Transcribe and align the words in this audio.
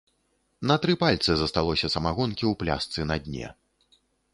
На 0.71 0.77
тры 0.85 0.95
пальцы 1.03 1.31
засталося 1.41 1.93
самагонкі 1.97 2.43
ў 2.47 2.53
пляшцы 2.65 2.99
на 3.13 3.23
дне. 3.29 3.57